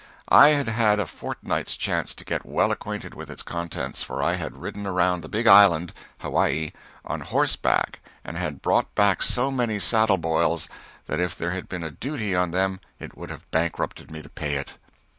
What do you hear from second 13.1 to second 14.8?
would have bankrupted me to pay it.